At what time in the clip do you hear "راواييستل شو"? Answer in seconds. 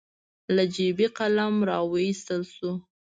1.69-2.71